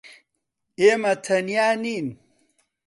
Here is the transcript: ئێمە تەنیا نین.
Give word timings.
ئێمە 0.79 1.13
تەنیا 1.25 1.69
نین. 1.83 2.07